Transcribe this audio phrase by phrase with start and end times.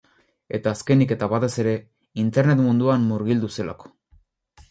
[0.57, 1.75] Eta azkenik, eta batez ere,
[2.23, 3.93] internet munduan murgildu zelako.